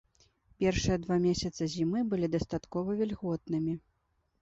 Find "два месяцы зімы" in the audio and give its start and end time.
1.03-1.99